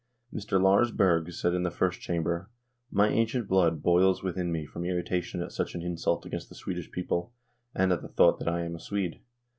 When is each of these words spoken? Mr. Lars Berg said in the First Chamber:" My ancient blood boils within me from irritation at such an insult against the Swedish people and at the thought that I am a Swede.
Mr. 0.33 0.59
Lars 0.59 0.89
Berg 0.89 1.31
said 1.31 1.53
in 1.53 1.61
the 1.61 1.69
First 1.69 2.01
Chamber:" 2.01 2.49
My 2.99 3.09
ancient 3.09 3.47
blood 3.47 3.83
boils 3.83 4.23
within 4.23 4.51
me 4.51 4.65
from 4.65 4.83
irritation 4.83 5.43
at 5.43 5.51
such 5.51 5.75
an 5.75 5.83
insult 5.83 6.25
against 6.25 6.49
the 6.49 6.55
Swedish 6.55 6.89
people 6.89 7.33
and 7.75 7.91
at 7.93 8.01
the 8.01 8.07
thought 8.07 8.39
that 8.39 8.47
I 8.47 8.63
am 8.65 8.73
a 8.75 8.79
Swede. 8.79 9.19